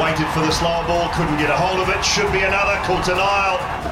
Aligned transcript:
Waited 0.00 0.26
for 0.34 0.40
the 0.40 0.50
slow 0.50 0.82
ball, 0.86 1.08
couldn't 1.14 1.38
get 1.38 1.50
a 1.50 1.56
hold 1.56 1.80
of 1.80 1.88
it. 1.88 2.04
Should 2.04 2.32
be 2.32 2.40
another. 2.40 2.76
Caught 2.84 3.08
an 3.08 3.18
aisle. 3.20 3.84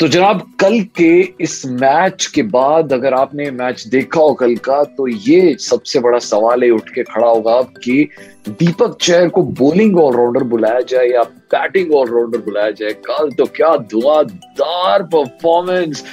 तो 0.00 0.06
जनाब 0.08 0.40
कल 0.60 0.80
के 0.98 1.12
इस 1.40 1.64
match 1.80 2.26
के 2.34 2.42
बाद 2.54 2.92
अगर 2.92 3.14
आपने 3.14 3.50
मैच 3.50 3.86
देखा 3.88 4.20
हो 4.20 4.32
कल 4.40 4.56
का 4.64 4.82
तो 4.96 5.06
ये 5.08 5.54
सबसे 5.60 6.00
बड़ा 6.06 6.18
सवाल 6.18 6.64
है 6.64 6.70
उठ 6.70 6.88
के 6.94 7.02
खड़ा 7.02 7.26
होगा 7.28 7.60
कि 7.84 8.08
दीपक 8.48 8.96
चैर 9.00 9.28
को 9.36 9.42
बॉलिंग 9.60 9.98
ऑलराउंडर 10.00 10.42
बुलाया 10.54 10.80
जाए 10.88 11.06
या 11.08 11.22
बैटिंग 11.54 11.92
ऑलराउंडर 11.94 12.38
बुलाया 12.46 12.70
जाए 12.80 12.92
कल 13.06 13.30
तो 13.38 13.44
क्या 13.56 13.76
धुआंधार 13.92 15.02
परफॉर्मेंस 15.14 16.04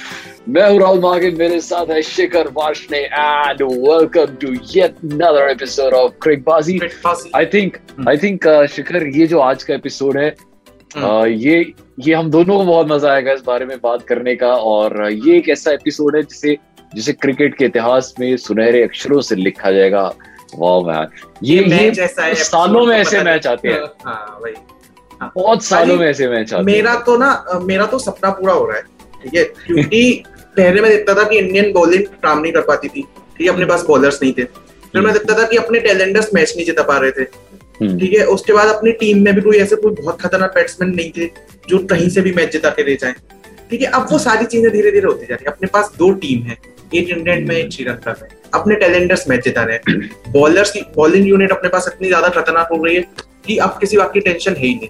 मैं 0.50 0.70
हूँ 0.70 0.80
राहुल 0.80 1.00
मागिन 1.00 1.36
मेरे 1.38 1.60
साथ 1.60 1.86
है 1.86 2.02
Shikhar 2.02 2.48
Washne 2.48 2.98
and 2.98 3.62
welcome 3.62 4.34
to 4.34 4.48
yet 4.52 4.94
another 5.04 5.50
episode 5.50 5.94
of 5.94 6.12
Cricbaazi 6.22 6.80
I 7.36 7.46
think 7.46 7.76
I 8.08 8.16
think 8.16 8.66
Shikhar 8.70 9.06
ये 9.06 9.26
जो 9.26 9.38
आज 9.38 9.62
का 9.62 9.74
एपिसोड 9.74 10.18
है 10.18 10.34
Uh, 10.98 11.26
ये 11.26 11.72
ये 12.00 12.14
हम 12.14 12.30
दोनों 12.30 12.56
को 12.56 12.64
बहुत 12.64 12.86
मज़ा 12.88 13.12
आएगा 13.12 13.32
इस 13.32 13.42
बारे 13.46 13.66
में 13.66 13.76
बात 13.82 14.02
करने 14.02 14.36
का 14.36 14.52
और 14.54 15.12
ये 15.12 15.36
एक 15.36 15.48
ऐसा 15.48 15.72
एपिसोड 15.72 16.16
है 16.16 16.22
जिसे 16.22 16.56
जिसे 16.94 17.12
क्रिकेट 17.12 17.54
के 17.54 17.64
इतिहास 17.64 18.14
में 18.20 18.36
सुनहरे 18.36 18.82
अक्षरों 18.82 19.20
से 19.20 19.36
लिखा 19.36 19.70
जाएगा। 19.70 20.14
वाह 20.58 20.80
मैन 20.80 21.08
ये 21.44 21.56
ये 21.56 21.62
ये 21.62 21.76
मैच 21.76 21.98
ऐसा 21.98 22.22
है 22.22 22.34
सालों 22.34 22.86
में 22.86 22.96
ऐसे 22.98 23.22
मैच 23.22 23.46
आते 23.46 23.68
हैं। 23.68 23.80
दे- 23.80 24.06
हाँ 24.06 25.32
बहुत 25.34 25.62
सालों 25.62 25.96
में 25.96 26.08
ऐसे 26.08 26.28
मैच 26.28 26.54
आते 26.54 26.64
मेरा 26.64 26.94
तो 26.94 27.16
ना 27.16 27.44
मेरा 27.62 27.86
तो 27.86 27.98
सपना 27.98 28.30
पूरा 28.30 28.54
हो 28.54 28.64
रहा 28.64 28.76
है। 28.76 28.82
ठीक 29.22 29.34
है? 29.34 29.44
क्योंकि 29.44 30.24
पहले 30.56 30.80
मैं 30.80 30.90
देखता 30.90 31.14
था 31.14 31.22
कि 31.28 31.38
इंडियन 31.38 31.72
बॉलिंग 31.72 32.04
काम 32.22 32.40
नहीं 32.40 32.52
कर 32.52 32.60
पाती 32.62 32.88
थी 32.88 33.02
ठीक 33.02 33.46
है 33.46 33.48
अपने 33.48 33.66
पास 33.66 33.84
बॉलर्स 33.86 34.18
नहीं 34.22 34.32
थे। 34.32 34.44
फिर 34.44 35.02
मैं 35.02 35.12
देखता 35.12 35.34
था 35.38 35.46
कि 35.46 35.56
अपने 35.56 35.80
टैलेंडर्स 35.80 36.30
मैच 36.34 36.52
नहीं 36.56 36.66
जिता 36.66 36.82
पा 36.82 36.96
रहे 36.98 37.10
थे। 37.10 37.22
हम्म, 37.22 37.98
ठीक 37.98 38.12
है 38.12 38.24
उसके 38.28 38.52
बाद 38.52 38.68
अपनी 38.68 38.92
टीम 38.92 39.22
में 39.24 39.34
भी 39.34 39.40
कोई 39.40 39.58
ऐसे 39.58 39.76
कोई 39.76 39.92
बहुत 39.94 40.20
खतरनाक 40.20 40.54
बैट्समैन 40.54 40.94
नहीं 40.94 41.10
थे 41.18 41.30
जो 41.68 41.78
कहीं 41.86 42.08
से 42.08 42.20
भी 42.20 42.32
मैच 42.32 42.52
जिता 42.52 42.70
के 42.70 42.84
ले 42.84 42.96
जाए। 42.96 43.14
ठीक 43.70 43.80
है 43.82 43.86
अब 43.88 44.06
वो 44.10 44.18
सारी 44.18 44.44
चीज़ें 44.46 44.70
धीरे 44.72 44.90
धीरे 44.90 45.06
होती 45.06 45.26
जा 45.26 45.34
रही 45.34 45.44
है। 45.46 45.52
अपने 45.52 45.68
पास 45.72 45.92
दो 45.98 46.10
टीम 46.22 46.42
है 46.42 46.56
एक 46.94 47.08
इंग्लैंड 47.08 47.46
में 47.48 47.56
एक 47.56 47.72
श्रीलंका 47.72 48.14
में। 48.22 48.28
अपने 48.54 48.74
टैलेंडर्स 48.76 49.28
मैच 49.28 49.44
जिता 49.44 49.62
रहे 49.64 49.76
हैं। 49.76 50.32
बॉलर्स 50.32 50.70
की 50.70 50.80
बॉलिंग 50.96 51.28
यूनिट 51.28 51.52
अपने 51.52 51.68
पास 51.68 51.88
इतनी 51.88 52.08
ज़्यादा 52.08 52.28
खतरनाक 52.30 52.68
हो 52.72 52.84
रही 52.84 52.96
है 52.96 53.02
कि 53.46 53.56
अब 53.58 53.76
किसी 53.80 53.96
बात 53.96 54.12
की 54.14 54.20
टेंशन 54.20 54.54
है 54.54 54.66
ही 54.66 54.74
नहीं। 54.74 54.88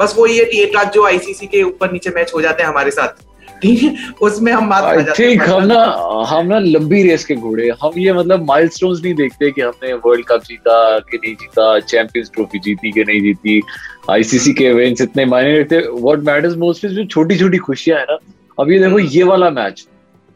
बस 0.00 0.14
वो 0.16 0.26
ये 0.26 0.44
कि 0.44 0.62
एक 0.62 0.76
आध 0.76 0.90
जो 0.92 1.04
आईसीसी 1.06 1.46
के 1.46 1.62
ऊपर 1.62 1.92
नीचे 1.92 2.10
मैच 2.10 2.32
हो 2.34 2.40
जाते 2.40 2.62
हैं 2.62 2.70
हमारे 2.70 2.90
साथ। 2.90 3.22
ठीक 3.62 3.82
है 3.82 3.96
उसमें 4.22 4.52
हम 4.52 4.70
जाते 4.70 5.24
हैं 5.24 5.36
हम 5.36 5.66
ना 5.66 5.80
हम 6.28 6.46
ना 6.46 6.58
लंबी 6.58 7.02
रेस 7.02 7.24
के 7.24 7.34
घोड़े 7.34 7.68
हम 7.82 7.98
ये 7.98 8.12
मतलब 8.12 8.44
माइलस्टोन्स 8.44 9.02
नहीं 9.02 9.14
देखते 9.14 9.50
कि 9.50 9.60
हमने 9.60 9.92
वर्ल्ड 9.92 10.26
कप 10.26 10.42
जीता 10.42 10.98
कि 10.98 11.16
नहीं 11.16 11.34
जीता 11.34 11.80
चैंपियंस 11.80 12.30
ट्रॉफी 12.34 12.58
जीती 12.58 12.92
कि 12.92 13.04
नहीं 13.04 13.20
जीती। 13.20 13.60
आईसीसी 14.10 14.52
के 14.52 14.64
इवेंट्स 14.64 15.00
इतने 15.00 15.24
मायने 15.24 15.60
रखते 15.60 15.78
व्हाट 15.78 16.18
मैटर्स 16.18 16.56
मोस्ट 16.56 16.84
इज़ 16.84 16.92
जो 16.92 17.04
छोटी 17.04 17.38
छोटी 17.38 17.58
खुशियाँ 17.58 17.98
है 17.98 18.04
ना। 18.10 18.18
अब 18.60 18.70
ये 18.70 18.78
देखो 18.78 18.98
ये 18.98 19.22
वाला 19.22 19.50
मैच 19.50 19.86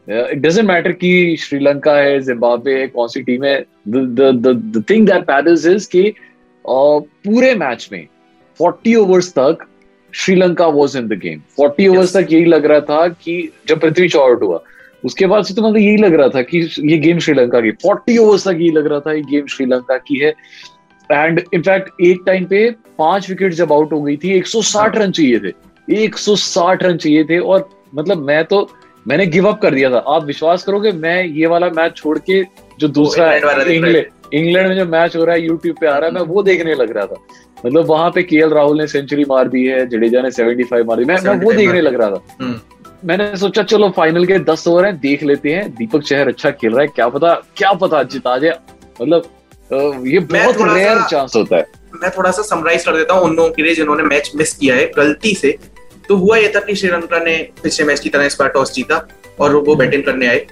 इट 0.09 0.37
डजेंट 0.37 0.67
मैटर 0.67 0.91
कि 0.91 1.37
श्रीलंका 1.39 1.95
है 1.95 2.19
जिम्बाब्वे 2.19 2.79
है 2.79 2.87
कौन 2.87 3.07
सी 3.07 3.21
टीम 3.21 3.43
है। 3.43 3.65
The 3.87 4.83
thing 4.89 5.07
that 5.07 5.29
matters 5.29 5.65
is 5.65 5.89
कि 5.89 6.03
uh, 6.03 7.03
पूरे 7.25 7.55
मैच 7.55 7.89
में 7.91 8.07
40 8.61 8.95
ओवर्स 8.95 9.31
तक 9.31 9.65
Sri Lanka 10.13 10.67
was 10.67 10.97
in 10.97 11.07
the 11.07 11.19
game 11.19 11.41
40 11.59 11.87
overs 11.89 12.15
तक 12.17 12.31
यही 12.31 12.45
लग 12.45 12.65
रहा 12.65 12.79
था 12.81 13.07
कि 13.07 13.49
जब 13.67 13.79
पृथ्वी 13.79 14.09
शॉ 14.09 14.21
आउट 14.21 14.41
हुआ। 14.43 14.61
उसके 15.03 15.25
बाद 15.25 15.43
से 15.43 15.53
तो 15.53 15.61
मतलब 15.61 15.77
यही 15.77 15.97
लग 15.97 16.13
रहा 16.13 16.27
था 16.29 16.41
कि 16.41 16.59
ये 16.81 16.97
गेम 16.97 17.19
श्रीलंका 17.19 17.61
की 17.61 17.71
40 17.85 18.17
ओवर्स 18.19 18.47
तक 18.47 18.53
यही 18.53 18.69
लग 18.71 18.87
रहा 18.87 18.99
था 18.99 19.13
ये 19.13 19.21
गेम 19.31 19.47
श्रीलंका 19.47 19.97
की 19.97 20.19
है। 20.19 20.33
एंड 21.09 21.41
इनफैक्ट 21.53 22.01
एक 22.01 22.21
टाइम 22.25 22.45
पे 22.45 22.69
पाँच 22.99 23.29
विकेट 23.29 23.53
जब 23.53 23.73
आउट 23.73 23.91
हो 23.93 24.01
गई 24.01 24.17
थी 24.17 24.39
160 24.39 24.97
रन 24.97 25.11
चाहिए 25.11 25.39
थे। 25.39 25.51
160 25.87 26.83
रन 26.83 26.97
चाहिए 26.97 27.23
थे 27.23 27.39
और 27.39 27.69
मतलब 27.95 28.25
मैं 28.27 28.43
तो 28.45 28.67
मैंने 29.05 29.25
गिव 29.27 29.47
अप 29.47 29.61
कर 29.61 29.73
दिया 29.73 29.89
था। 29.91 29.97
आप 30.07 30.25
विश्वास 30.25 30.63
करोगे 30.63 30.91
मैं 30.91 31.23
ये 31.25 31.47
वाला 31.47 31.69
मैच 31.69 31.95
छोड़ 31.95 32.17
के 32.19 32.41
जो 32.79 32.87
दूसरा 32.89 33.33
इंग्लैंड 33.35 34.05
इंग्लैंड 34.33 34.67
में 34.67 34.75
जो 34.75 34.85
मैच 34.85 35.15
हो 35.15 35.23
रहा 35.23 35.35
है 35.35 35.45
यूट्यूब 35.45 35.75
पे 35.81 35.87
आ 35.87 35.97
रहा 35.97 36.07
है 36.07 36.13
मैं 36.13 36.21
वो 36.21 36.43
देखने 36.43 36.73
लग 36.75 36.91
रहा 36.91 37.05
था। 37.05 37.15
मतलब 37.65 37.85
वहाँ 37.85 38.09
पे 38.11 38.23
के 38.23 38.39
राहुल 38.53 38.77
ने 38.77 38.87
सेंचुरी 38.87 39.25
मार 39.29 39.47
दी 39.47 39.65
है 39.65 39.85
जडेजा 39.89 40.21
ने 40.21 40.31
75 40.31 40.85
मारी 40.85 41.05
मैं 41.05 41.17
मैं 41.23 41.35
वो 41.43 41.53
देखने 41.53 41.81
लग 41.81 41.95
रहा 42.01 42.09
था। 42.09 42.21
हम्म। 42.41 42.59
मैंने 43.05 43.35
सोचा 43.37 43.63
चलो 43.63 43.89
फाइनल 43.89 44.25
के 44.25 44.39
दस 44.39 44.67
ओवर 44.67 44.85
हैं 44.85 44.97
देख 44.99 45.23
लेते 45.23 45.53
हैं। 45.53 45.69
दीपक 45.75 46.03
चहर 46.03 46.27
अच्छा 46.27 46.51
खेल 46.51 46.71
रहा 46.71 46.81
है 46.81 46.87
क्या 46.87 47.07
पता 47.09 47.33
क्या 47.57 47.71
पता 47.81 48.03
जिता 48.03 48.37
जाए। 48.37 48.57
मतलब 49.01 50.05
ये 50.07 50.19
बहुत 50.19 50.57
रेयर 50.61 51.01
चांस 51.11 51.35
होता 51.35 51.57
है। 51.57 51.65
मैं 52.01 52.11
थोड़ा 52.17 52.31
सा 52.31 52.41
समराइज 52.41 52.85
कर 52.85 52.95
देता 52.97 53.13
हूँ 53.13 53.23
उन 53.23 53.35
लोगों 53.35 53.49
के 53.49 53.63
लिए 53.63 53.75
जिन्होंने 53.75 54.03
मैच 54.03 54.31
मिस 54.35 54.53
किया 54.53 54.75
है। 54.75 54.91
गलती 54.97 55.33
से 55.35 55.57
तो 56.09 56.15
हुआ 56.15 56.37
ये 56.37 56.51
था 56.55 56.59
कि 56.59 56.75
श्रीलंका 56.75 57.19
ने 57.19 57.37
पिछले 57.63 57.85
मैच 57.85 57.99
की 57.99 58.09
तरह 58.09 58.25
इस 58.25 58.37
बार 58.39 58.49
टॉस 58.49 58.73
जीता 58.73 59.07
और 59.39 59.55
वो 59.57 59.75
बैटिंग 59.75 60.03
करने 60.03 60.27
आए। 60.27 60.45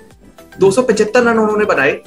275 0.59 1.17
रन 1.17 1.39
उन्होंने 1.39 1.65
बनाए। 1.65 1.99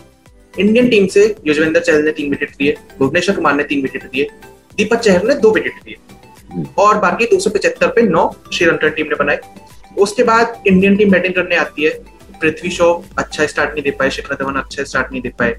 इंडियन 0.55 0.89
टीम 0.89 1.07
से 1.07 1.35
युजवेंद्र 1.47 1.81
चहल 1.81 2.05
ने 2.05 2.13
तीन 2.13 2.31
विकेट 2.31 2.51
दिए 2.59 2.77
भुवनेश्वर 2.99 3.37
कुमार 3.37 3.55
ने 3.55 3.63
तीन 3.65 3.83
विकेट 3.83 4.05
दिए 4.05 4.29
दीपक 4.77 4.97
चहर 4.97 5.25
ने 5.25 5.35
दो 5.35 5.51
विकेट 5.51 5.73
लिए 5.89 6.65
और 6.79 6.99
बाकी 6.99 7.27
275 7.27 7.87
पे 7.87 8.03
नौ 8.03 8.31
श्रीलंकन 8.53 8.91
टीम 8.91 9.07
ने 9.07 9.15
बनाए 9.15 9.41
उसके 9.99 10.23
बाद 10.23 10.63
इंडियन 10.67 10.97
टीम 10.97 11.11
बैटिंग 11.11 11.35
करने 11.35 11.57
आती 11.57 11.85
है। 11.85 11.91
पृथ्वी 12.41 12.71
शो 12.71 13.05
अच्छा 13.19 13.47
स्टार्ट 13.47 13.71
नहीं 13.71 13.83
दे 13.83 13.91
पाए 13.91 14.11
शिखर 14.11 14.35
धवन 14.35 14.55
अच्छा 14.55 14.85
स्टार्ट 14.85 15.13
नहीं 15.13 15.23
दे 15.23 15.29
पाए। 15.29 15.55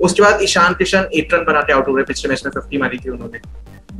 उसके 0.00 0.22
बाद 0.22 0.42
ईशान 0.42 0.74
किशन 0.74 1.08
एट 1.14 1.34
रन 1.34 1.44
बना 1.44 1.60
के 1.60 1.72
आउट 1.72 1.88
हो 1.88 1.94
गए 1.94 2.02
पिछले 2.02 2.28
मैच 2.28 2.42
में 2.46 2.52
फिफ्टी 2.52 2.78
मारी 2.78 2.98
थी 2.98 3.10
उन्होंने। 3.10 3.40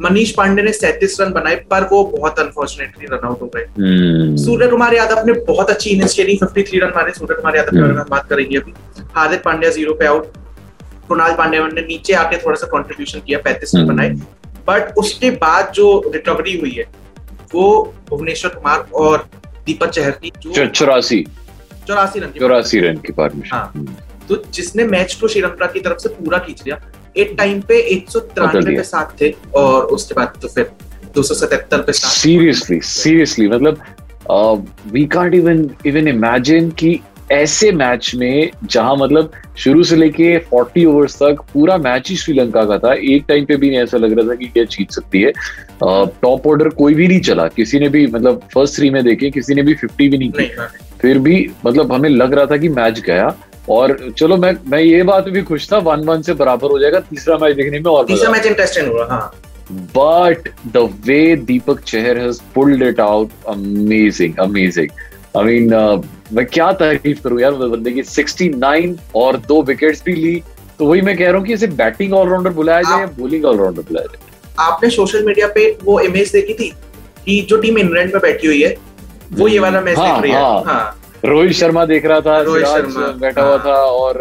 मनीष 0.01 0.31
पांडे 0.31 0.63
ने 0.63 0.73
सैंतीस 0.73 1.21
रन 1.21 1.33
बनाए 1.33 1.57
पर 1.71 1.89
वो 1.93 2.05
बहुत 2.05 2.39
अनफॉर्चुनेटली 2.39 3.07
रन 3.07 3.27
आउट 3.27 3.41
हो 3.43 3.47
गए। 3.47 3.63
हम्म, 3.63 4.37
सूर्य 4.37 4.69
कुमार 4.69 4.95
यादव 4.95 5.27
ने 5.27 5.33
बहुत 5.33 5.71
अच्छी 5.71 5.91
इनिंग्स 5.91 6.15
खेली 6.17 6.37
53 6.37 6.81
रन 6.81 6.93
मारे। 6.97 7.13
सूर्य 7.13 7.35
कुमार 7.35 7.57
यादव 7.57 7.71
के 7.71 7.81
बारे 7.81 7.93
में 7.93 8.05
बात 8.11 8.29
करेंगे 8.29 8.57
अभी 8.57 8.75
हार्दिक 9.15 9.43
पांड्या 9.43 9.71
ज़ीरो 9.71 9.95
पे 9.95 10.07
आउट 10.07 10.33
कुणाल 11.09 11.33
पांड्या 11.33 11.67
ने 11.67 11.83
नीचे 11.83 12.13
आके 12.15 12.37
थोड़ा 12.37 12.57
सा 12.57 12.67
कंट्रीब्यूशन 12.67 13.21
किया 13.21 13.39
35 13.39 13.75
रन 13.75 13.81
हम्म। 13.81 13.95
बनाए। 13.95 14.40
बट 14.71 14.99
उसके 14.99 15.31
बाद 15.39 15.73
जो 15.75 15.87
रिकवरी 16.15 16.59
हुई 16.61 16.71
है 16.71 16.85
वो 17.55 17.71
भुवनेश्वर 18.09 18.51
कुमार 18.51 18.87
और 18.95 19.29
दीपक 19.67 19.91
चहर 19.91 20.11
की 20.23 20.31
चौरासी। 20.67 21.25
चौरासी 21.87 22.21
रन 22.21 22.39
चौरासी 22.39 22.81
रन 22.81 22.97
की 23.07 23.13
पार्टनरशिप 23.13 23.55
हाँ। 23.55 23.97
तो 24.29 24.43
जिसने 24.55 24.85
मैच 24.87 25.15
को 25.21 25.29
श्रीलंका 25.29 25.67
की 25.67 25.81
तरफ़ 25.81 25.99
से 25.99 26.09
पूरा 26.11 26.39
खींच 26.39 26.63
लिया 26.67 26.81
एक 27.17 27.35
टाइम 27.39 27.61
पे 27.69 27.79
एक 27.95 28.11
सौ 28.11 28.21
तिरानवे। 28.21 28.77
पे 28.77 28.83
सात 28.85 29.17
थे 29.21 29.35
और 29.57 29.85
उसके 29.97 30.15
बाद 30.15 30.39
तो 30.43 30.49
फिर 30.49 30.71
दो 31.15 31.23
सौ 31.23 31.35
सतहत्तर 31.35 31.83
पे 31.83 31.93
सीरियसली 31.93 32.81
सीरियसली 32.81 33.49
मतलब 33.49 33.83
we 34.93 35.05
can't 35.15 35.35
even 35.35 35.69
even 35.87 36.09
imagine 36.09 36.71
कि 36.81 36.99
ऐसे 37.33 37.73
मैच 37.73 38.13
में 38.15 38.51
जहाँ 38.65 38.97
मतलब 38.97 39.33
शुरू 39.57 39.83
से 39.83 39.97
लेके 39.97 40.39
40 40.55 40.87
ओवर्स 40.87 41.15
तक 41.15 41.37
पूरा 41.55 41.77
मैच 41.79 42.11
ही 42.11 42.17
श्रीलंका 42.17 42.65
का 42.65 42.79
था 42.79 42.95
एक 42.95 43.25
टाइम 43.29 43.45
पे 43.45 43.57
भी 43.57 43.69
नहीं 43.71 43.79
ऐसा 43.79 43.99
लग 43.99 44.19
रहा 44.19 44.31
था 44.31 44.35
कि 44.35 44.47
क्या 44.47 44.65
जीत 44.65 44.91
सकती 44.91 45.21
है 45.23 45.33
टॉप 46.23 46.47
ऑर्डर 46.47 46.69
कोई 46.69 46.95
भी 46.95 47.09
नहीं 47.09 47.21
चला 47.21 47.49
किसी 47.49 47.79
ने 47.79 47.89
भी 47.89 48.07
मतलब 48.07 48.41
फ़र्स्ट 48.55 48.77
थ्री 48.77 48.91
में 48.91 49.05
देखे 49.05 49.31
किसी 49.31 49.55
ने 49.55 49.63
भी 49.63 49.75
50 49.75 49.97
भी 49.97 50.19
नहीं 50.19 50.31
की। 50.31 50.51
फिर 51.01 51.19
भी 51.19 51.51
मतलब 51.67 51.93
हमें 51.93 52.09
लग 52.09 52.35
रहा 52.35 52.47
था 52.47 52.57
कि 52.57 52.69
मैच 52.69 53.01
गया 53.01 53.35
और 53.69 54.15
चलो 54.19 54.37
मैं 54.37 54.55
मैं 54.67 54.81
ये 54.81 55.03
बात 55.03 55.29
भी 55.29 55.43
खुश 55.43 55.73
था 55.73 55.79
वन 55.79 56.01
वन 56.01 56.23
से 56.23 56.35
बराबर 56.35 56.71
हो 56.71 56.79
जाएगा 56.79 57.01
तीसरा 57.01 57.39
मैच 57.39 57.57
देखने 57.57 57.81
में 57.81 57.91
और 57.91 58.05
तीसरा 58.07 58.31
मैच 58.31 58.47
इंटरेस्टिंग 58.47 58.99
हाँ 59.11 59.33
but 59.95 60.49
the 60.73 60.81
way 61.07 61.37
Deepak 61.37 61.85
Chahar 61.85 62.17
has 62.17 62.41
pulled 62.55 62.83
it 62.83 62.99
out, 62.99 63.31
amazing, 63.47 64.35
amazing. 64.39 64.91
I 65.37 65.43
mean, 65.43 65.73
uh, 65.73 66.07
मैं 66.33 66.47
क्या 66.47 66.73
तारीफ़ 66.73 67.23
करूँ 67.23 67.41
यार 67.41 67.53
बंदे 67.53 67.91
की? 67.91 68.03
69 68.03 68.99
और 69.15 69.37
दो 69.37 69.63
विकेट्स 69.63 70.03
भी 70.05 70.15
ली। 70.15 70.43
तो 70.79 70.87
वही 70.87 71.01
मैं 71.01 71.17
कह 71.19 71.29
रहा 71.29 71.37
हूँ 71.39 71.47
कि 71.47 71.53
इसे 71.53 71.67
बैटिंग 71.67 72.13
ऑलराउंडर 72.15 72.51
बुलाया 72.51 72.83
जाए 72.83 73.01
या 73.01 73.07
बॉलिंग 73.07 73.45
ऑलराउंडर 73.45 73.83
बुलाया 73.83 74.07
जाए। 74.07 74.29
आपने 74.59 74.91
सोशल 74.91 75.25
मीडिया 75.27 75.47
पे 75.47 75.79
वो 75.85 76.01
इमेज 76.01 76.33
देखी 76.33 76.55
थी 76.55 76.69
कि 77.25 77.41
जो 77.43 77.57
टीम 77.57 77.79
इंग्लैंड 77.79 78.13
में 78.13 78.23
बैठी 78.23 78.47
हुई 78.47 78.63
है 78.63 78.77
वो 79.33 79.49
ये 79.49 79.59
वाला 79.59 79.81
मैच 79.81 79.99
हाँ, 79.99 80.15
देख 80.15 80.23
रही 80.23 80.33
है। 80.33 80.39
हाँ। 80.39 80.63
हाँ। 80.65 81.00
रोहित 81.25 81.53
शर्मा 81.53 81.85
देख 81.85 82.05
रहा 82.07 82.21
था 82.21 82.41
रोहित 82.43 82.67
शर्मा, 82.67 83.07
बैठा 83.21 83.43
हुआ 83.43 83.51
हाँ। 83.51 83.65
था 83.65 83.75
और 83.75 84.19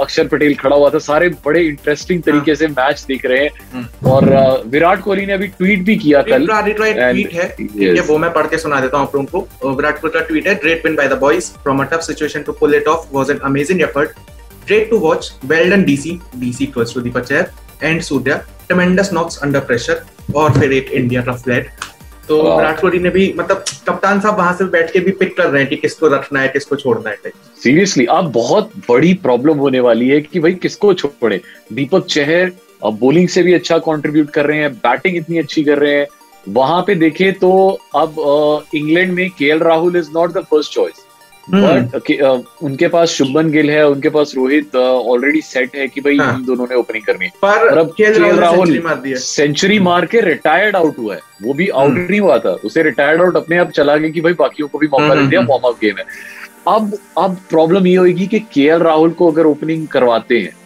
अक्षर 0.00 0.26
पटेल 0.28 0.54
खड़ा 0.54 0.76
हुआ 0.76 0.90
था। 0.90 0.98
सारे 1.00 1.28
बड़े 1.44 1.60
इंटरेस्टिंग 1.60 2.18
हाँ। 2.18 2.32
तरीके 2.32 2.54
से 2.56 2.66
मैच 2.68 3.04
देख 3.08 3.24
रहे 3.26 3.44
हैं। 3.44 3.88
और 4.10 4.64
विराट 4.66 5.00
कोहली 5.02 5.26
ने 5.26 5.32
अभी 5.32 5.46
ट्वीट 5.48 5.82
भी 5.84 5.96
किया 5.96 6.22
कल। 6.22 6.46
ट्वीट 6.46 7.32
है। 7.32 7.48
ठीक 7.48 7.76
है 7.80 8.00
वो 8.02 8.18
मैं 8.18 8.32
पढ़ 8.32 8.46
के 8.46 8.58
सुना 8.58 8.80
देता 8.80 8.98
हूँ 8.98 9.06
आप 9.06 9.16
लोगों 9.16 9.40
को। 9.40 9.74
विराट 9.74 10.00
कोहली 10.00 10.18
का 10.18 10.26
ट्वीट 10.26 10.46
है 10.48 10.54
great 10.54 10.84
win 10.86 10.94
by 10.96 11.08
the 11.08 11.18
boys 11.20 11.50
from 11.62 11.82
a 11.82 11.84
tough 11.92 12.00
situation 12.02 12.42
to 12.42 12.52
pull 12.60 12.74
it 12.74 12.88
off 12.88 13.06
was 13.12 13.30
an 13.30 13.38
amazing 13.44 13.82
effort 13.82 14.10
great 14.66 14.90
to 14.90 14.98
watch 14.98 15.32
well 15.44 15.70
done 15.70 15.84
DC 15.84 16.18
DC 16.36 16.64
equals 16.64 16.94
to 16.94 17.00
Deepak 17.00 17.24
Chahar 17.24 17.50
and 17.82 18.00
Surya 18.02 18.36
tremendous 18.66 19.10
knocks 19.12 19.42
under 19.42 19.60
pressure 19.62 20.04
और 20.36 20.58
फिर 20.58 20.72
एक 20.72 20.90
India 20.92 21.24
rough 21.28 21.48
late 21.48 21.68
तो 22.28 22.56
विराट 22.56 22.80
कोहली 22.80 22.98
ने 22.98 23.10
भी 23.10 23.34
मतलब 23.38 23.64
कप्तान 23.88 24.20
साहब 24.20 24.36
वहाँ 24.38 24.54
से 24.54 24.64
बैठ 24.64 24.92
के 24.92 24.98
भी 24.98 25.10
पिक 25.10 25.36
कर 25.36 25.46
रहे 25.46 25.60
हैं 25.60 25.70
कि 25.70 25.76
किसको 25.76 26.08
रखना 26.08 26.40
है 26.40 26.48
किसको 26.48 26.76
छोड़ना 26.76 27.10
है 27.10 27.16
सीरियसली 27.62 28.06
अब 28.06 28.32
बहुत 28.32 28.70
बड़ी 28.88 29.14
प्रॉब्लम 29.14 29.56
होने 29.56 29.80
वाली 29.80 30.08
है 30.08 30.20
कि 30.20 30.40
भाई 30.40 30.54
किसको 30.54 30.94
छोड़े? 30.94 31.40
दीपक 31.72 32.06
चहर 32.06 32.52
अब 32.84 32.98
बॉलिंग 32.98 33.28
से 33.28 33.42
भी 33.42 33.52
अच्छा 33.52 33.78
कंट्रीब्यूट 33.78 34.30
कर 34.30 34.46
रहे 34.46 34.58
हैं 34.58 34.74
बैटिंग 34.74 35.16
इतनी 35.16 35.38
अच्छी 35.38 35.64
कर 35.64 35.78
रहे 35.78 35.94
हैं। 35.94 36.06
वहाँ 36.48 36.82
पे 36.86 36.94
देखें 36.94 37.32
तो 37.32 37.78
अब 37.96 38.14
इंग्लैंड 38.74 39.12
में 39.12 39.30
K 39.30 39.58
Rahul 39.58 39.96
is 39.96 40.10
not 40.14 40.32
the 40.32 40.38
first 40.38 40.72
choice 40.72 41.03
but 41.50 42.44
उनके 42.62 42.88
पास 42.88 43.08
शुभमन 43.08 43.50
गिल 43.50 43.70
है 43.70 43.86
उनके 43.88 44.08
पास 44.08 44.32
रोहित 44.36 44.76
ऑलरेडी 44.76 45.40
सेट 45.40 45.76
है 45.76 45.88
कि 45.88 46.00
भाई 46.00 46.16
हाँ। 46.16 46.34
इन 46.34 46.44
दोनों 46.44 46.66
ने 46.70 46.76
ओपनिंग 46.76 47.04
करनी 47.04 47.24
है। 47.24 47.30
पर 47.42 47.78
अब 47.78 47.92
केएल 47.96 48.22
राहुल 48.36 48.70
दिया। 48.70 49.16
सेंचुरी 49.16 49.78
मार 49.78 50.06
के 50.06 50.20
रिटायर्ड 50.20 50.76
आउट 50.76 50.98
हुआ 50.98 51.14
है। 51.14 51.20
वो 51.42 51.54
भी 51.54 51.68
आउट 51.68 51.92
नहीं 51.92 52.20
हुआ 52.20 52.38
था। 52.38 52.50
उसे 52.64 52.82
रिटायर्ड 52.82 53.22
आउट 53.22 53.36
अपने 53.36 53.58
आप 53.58 53.70
चला 53.70 53.96
गया 53.96 54.10
कि 54.10 54.20
भाई 54.20 54.32
बाकियों 54.32 54.68
को 54.68 54.78
भी 54.78 54.86
मौका 54.86 55.14
दे 55.14 55.26
दिया 55.26 55.40
हम्म। 55.40 55.50
वार्म 55.50 55.68
अप 55.68 55.78
गेम 55.80 55.98
है। 55.98 56.04
अब 56.68 56.98
अब 57.18 57.36
प्रॉब्लम 57.50 57.86
ये 57.86 57.96
होगी 57.96 58.26
कि 58.26 58.38
के 58.52 58.68
राहुल 58.78 59.10
को 59.10 59.30
अगर 59.32 59.46
ओपनिंग 59.46 59.86
करवाते 59.88 60.38
हैं 60.38 60.56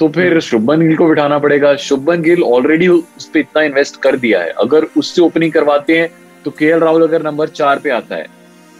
तो 0.00 0.08
फिर 0.08 0.38
शुभमन 0.40 0.80
गिल 0.80 0.96
को 0.96 1.06
बिठाना 1.08 1.38
पड़ेगा। 1.38 1.74
शुभमन 1.76 2.22
गिल 2.22 2.42
ऑलरेडी 2.42 2.88
उस 2.88 3.24
पर 3.24 3.38
इतना 3.38 3.62
इन्वेस्ट 3.62 4.00
कर 4.02 4.16
दिया 4.16 4.40
है। 4.42 4.50
अगर 4.58 4.86
उससे 4.96 5.22
ओपनिंग 5.22 5.52
करवाते 5.52 5.98
हैं 5.98 6.08
तो 6.44 6.50
के 6.50 6.78
राहुल 6.78 7.02
अगर 7.02 7.22
नंबर 7.22 7.48
चार 7.50 7.78
पे 7.78 7.90
आता 7.90 8.16
है 8.16 8.26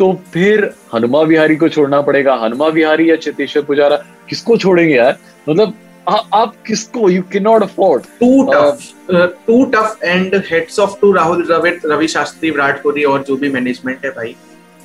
तो 0.01 0.13
फिर 0.33 0.65
हनुमा 0.95 1.21
विहारी 1.21 1.57
को 1.57 1.69
छोड़ना 1.69 2.01
पड़ेगा। 2.03 2.35
हनुमा 2.35 2.67
विहारी 2.67 3.11
या 3.11 3.17
चेतेश्वर 3.17 3.63
पुजारा 3.63 3.97
किसको 4.29 4.57
छोड़ेंगे 4.57 4.95
यार? 4.95 5.19
मतलब 5.49 5.75
आ- 6.09 6.23
आप 6.35 6.55
किसको? 6.67 7.09
You 7.11 7.23
can 7.33 7.43
not 7.43 7.63
afford 7.63 8.03
to 8.21 8.53
tough 8.53 8.89
to 9.47 9.65
tough 9.65 9.99
and 10.05 10.35
heads 10.51 10.79
off 10.81 11.01
to 11.01 11.13
Rahul 11.13 11.45
Dravid 11.47 11.75
Ravi 11.87 12.09
Shastri 12.09 12.51
Virat 12.51 12.83
Kohli 12.83 13.05
और 13.05 13.23
जो 13.23 13.37
भी 13.37 13.49
मैनेजमेंट 13.49 14.05
है 14.05 14.11
भाई 14.11 14.35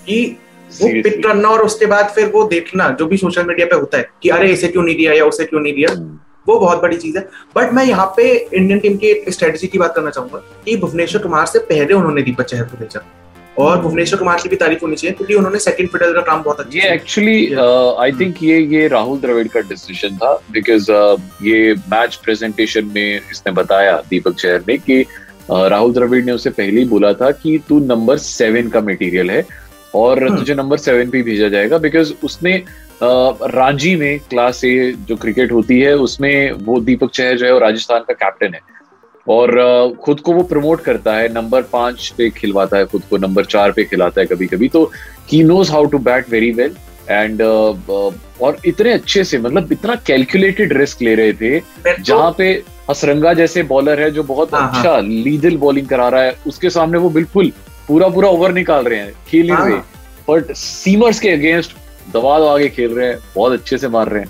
कि 0.08 0.38
वो. 0.82 0.88
पिक 1.04 1.24
करना 1.24 1.50
और 1.50 1.62
उसके 1.62 1.86
बाद 1.86 2.12
फिर 2.16 2.30
वो 2.30 2.48
देखना 2.48 2.90
जो 3.00 3.06
भी 3.06 3.18
सोशल 3.18 3.46
मीडिया 3.46 3.68
पे 3.68 3.76
होता 3.76 3.98
है 3.98 4.10
कि 4.24 4.30
अरे 4.30 4.52
इसे 4.54 4.68
क्यों 4.68 4.84
नहीं 4.84 4.96
दिया 4.96 5.14
या 5.14 5.26
उसे 5.26 5.46
क्यों 5.46 5.62
नहीं 5.62 5.74
दिया 5.74 5.94
वो 6.48 6.60
बहुत 6.60 6.82
बड़ी 6.82 6.98
चीज़ 6.98 7.18
है। 7.18 7.30
बट 7.56 7.74
मैं 7.74 7.86
यहाँ 7.86 8.14
पे 8.18 8.32
इंडियन 8.54 8.80
टीम 8.80 8.98
की 8.98 9.14
स्ट्रेटेजी 9.30 9.68
की 9.68 9.78
बात 9.78 9.96
करना 9.96 10.10
चाहूँगा 10.10 10.38
कि 10.66 10.76
भुवनेश्वर 10.78 11.22
कुमार 11.22 11.46
से 11.46 11.60
पहले 11.60 11.94
उन्होंने 11.94 12.22
दीपक 12.22 12.44
चहर 12.44 12.64
को 12.64 12.78
भेजा। 12.78 13.06
और 13.58 13.82
भुवनेश्वर 13.82 14.20
कुमार 14.20 14.40
की 14.44 14.50
भी 14.50 14.56
तारीफ़ 14.56 14.80
होनी 14.82 14.96
चाहिए 14.96 15.16
क्योंकि 15.16 15.34
उन्होंने 15.34 15.60
सेकंड 15.60 15.90
फिडल 15.90 16.14
का 16.14 16.22
काम 16.22 16.42
बहुत 16.44 16.60
अच्छा 16.60 16.80
ये। 16.80 16.94
एक्चुअली 16.94 17.54
आई 18.00 18.12
थिंक 18.20 18.44
ये 18.44 18.60
ये 18.68 18.88
राहुल 18.88 19.20
द्रविड़ 19.20 19.48
का 19.48 19.60
डिसीज़न 19.70 20.18
था 20.18 20.34
बिकॉज़ 20.52 20.92
ये 21.44 21.74
मैच 21.92 22.16
प्रेजेंटेशन 22.26 22.92
में 22.96 23.16
इसने 23.16 23.52
बताया 23.54 24.02
दीपक 24.10 24.36
चहर 24.36 24.64
ने 24.68 24.78
कि 24.80 25.04
uh, 25.04 25.68
राहुल 25.70 25.94
द्रविड़ 25.94 26.24
ने 26.26 26.32
उसे 26.32 26.50
पहले 26.52 26.80
ही 26.80 26.86
बोला 26.88 27.14
था 27.14 27.32
कि 27.34 27.58
तू 27.70 27.80
नंबर 27.86 28.18
सेवन 28.20 28.70
का 28.70 28.82
मटेरियल 28.84 29.32
है 29.32 29.46
और 29.96 30.24
हम्म। 30.24 30.38
तुझे 30.38 30.54
नंबर 30.56 30.78
सेवन 30.80 31.10
पे 31.10 31.22
भेजा 31.24 31.48
जाएगा 31.50 31.78
बिकॉज़ 31.80 32.14
उसने 32.24 32.58
uh, 32.60 33.50
रांची 33.52 33.96
में 33.96 34.20
क्लास 34.30 34.64
ए 34.66 34.94
जो 35.08 35.16
क्रिकेट 35.18 35.52
होती 35.52 35.80
है 35.80 35.94
उसमें 36.00 36.52
वो 36.66 36.80
दीपक 36.82 37.12
चहर 37.12 37.38
जो 37.38 37.46
है 37.46 37.54
वो 37.54 37.60
राजस्थान 37.60 38.04
का 38.08 38.14
कैप्टन 38.16 38.54
है 38.54 38.75
और 39.28 39.96
खुद 40.04 40.20
को 40.20 40.34
वो 40.34 40.44
प्रमोट 40.44 40.82
करता 40.82 41.16
है 41.16 41.34
नंबर 41.34 41.62
पाँच 41.62 42.14
पे 42.18 42.30
खिलवाता 42.30 42.78
है 42.78 42.86
खुद 42.86 43.04
को 43.10 43.18
नंबर 43.18 43.46
चार 43.46 43.72
पे 43.72 43.84
खिलाता 43.84 44.22
है 44.22 44.28
कभी 44.28 44.48
कभी 44.48 44.70
तो 44.70 44.92
he 45.32 45.44
knows 45.44 45.72
how 45.72 45.86
to 45.86 45.98
bat 45.98 46.30
very 46.30 46.52
well 46.52 46.76
and 47.10 47.42
और 47.42 48.58
इतने 48.66 48.94
अच्छे 48.94 49.24
से 49.24 49.38
मतलब 49.38 49.72
इतना 49.72 49.96
कैलकुलेटेड 49.96 50.78
रिस्क 50.78 51.02
ले 51.02 51.16
रहे 51.16 51.34
थे 51.34 51.60
जहाँ 52.02 52.36
पे 52.38 52.64
हसरंगा 52.90 53.34
जैसे 53.34 53.64
बॉलर 53.64 54.02
है 54.02 54.12
जो 54.12 54.24
बहुत 54.24 54.54
हाँ, 54.54 54.62
हाँ। 54.62 54.78
अच्छा 54.78 55.00
लीडल 55.00 55.58
बॉलिंग 55.58 55.88
करा 55.88 56.10
रहा 56.10 56.22
है 56.22 56.36
उसके 56.48 56.70
सामने 56.70 56.98
वो 56.98 57.10
बिल्कुल 57.10 57.52
पूरा 57.88 58.08
पूरा 58.08 58.30
ओवर 58.30 58.52
निकाल 58.52 58.84
रहे 58.84 59.00
हैं 59.00 59.14
खेल 59.28 59.48
नहीं 59.48 59.58
हाँ। 59.58 59.70
रहे 59.70 59.80
बट 60.30 60.52
सीमर्स 60.56 61.20
के 61.20 61.30
अगेंस्ट 61.30 61.72
दबा 62.14 62.40
दबा 62.40 62.58
के 62.58 62.70
खेल 62.70 62.92
रहे 62.92 63.08
हैं 63.08 63.20
बहुत 63.36 63.52
अच्छे 63.52 63.78
से 63.78 63.88
मार 63.88 64.10
रहे 64.10 64.22
हैं 64.22 64.30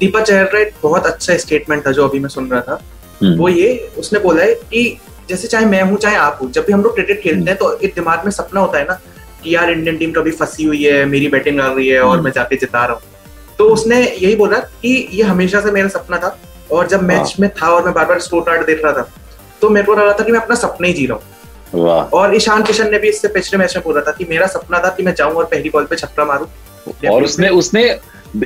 दीपा 0.00 0.20
चहर 0.20 0.70
बहुत 0.82 1.06
अच्छा 1.06 1.36
स्टेटमेंट 1.36 1.86
था 1.86 1.92
जो 1.92 2.08
अभी 2.08 2.18
मैं 2.18 2.28
सुन 2.28 2.50
रहा 2.50 2.60
था। 2.60 2.82
वो 3.22 3.48
ये 3.48 3.76
उसने 3.98 4.18
बोला 4.18 4.42
है 4.42 4.54
कि 4.54 4.98
जैसे 5.28 5.48
चाहे 5.48 5.64
मैं 5.66 5.82
हूँ 5.82 5.96
चाहे 5.98 6.16
आप 6.16 6.38
हो 6.42 6.48
जब 6.48 6.64
भी 6.66 6.72
हम 6.72 6.82
लोग 6.82 6.94
क्रिकेट 6.94 7.20
खेलते 7.22 7.50
हैं 7.50 7.58
तो 7.58 7.72
एक 7.78 7.94
दिमाग 7.94 8.24
में 8.24 8.30
सपना 8.30 8.60
होता 8.60 8.78
है 8.78 8.84
ना 8.84 8.98
कि 9.42 9.54
यार 9.54 9.70
इंडियन 9.70 9.96
टीम 9.96 10.12
कभी 10.12 10.30
फंसी 10.30 10.64
हुई 10.64 10.82
है 10.84 11.04
मेरी 11.04 11.28
बैटिंग 11.28 11.60
आ 11.60 11.72
रही 11.72 11.88
है 11.88 12.00
और 12.00 12.14
हम्म। 12.14 12.24
मैं 12.24 12.32
जाके 12.32 12.56
जिता 12.56 12.84
रहा 12.84 12.94
हूँ। 12.94 13.02
तो 13.58 13.68
उसने 13.68 14.00
यही 14.02 14.34
बोला 14.36 14.58
कि 14.58 15.08
ये 15.12 15.22
हमेशा 15.22 15.60
से 15.60 15.70
मेरा 15.70 15.88
सपना 15.88 16.18
था 16.18 16.36
और 16.72 16.86
जब 16.88 17.02
मैच 17.02 17.34
में 17.40 17.48
था 17.50 17.68
और 17.68 17.84
मैं 17.84 17.94
बार 17.94 18.04
बार 18.06 18.20
स्कोर 18.20 18.42
कार्ड 18.42 18.66
देख 18.66 18.84
रहा 18.84 18.92
था 18.92 19.08
तो 19.62 19.70
मेरे 19.70 19.86
को 19.86 19.94
लग 19.94 20.04
रहा 20.04 20.12
था 20.12 20.24
कि 20.24 20.32
मैं 20.32 20.40
अपना 20.40 20.56
सपना 20.56 20.86
ही 20.86 20.92
जी 20.92 21.06
रहा 21.06 21.16
हूँ। 21.16 21.24
और 22.12 22.34
ईशान 22.36 22.62
किशन 22.62 22.90
ने 22.90 22.98
भी 22.98 23.08
इससे 23.08 23.28
पिछले 23.28 23.58
मैच 23.58 23.76
में 23.76 23.84
बोला 23.84 24.00
था 24.00 24.12
कि 24.12 24.24
मेरा 24.30 24.46
सपना 24.46 24.78
था 24.78 24.88
कि 24.88 25.02
मैं 25.02 25.14
जाऊँ 25.14 25.34
और 25.34 25.44
पहली 25.44 25.70
बॉल 25.70 25.84
पे 25.84 25.96
छक्का 25.96 26.24
मारूं। 26.24 26.46
और 27.10 27.24
उसने 27.24 27.48
उसने 27.48 27.82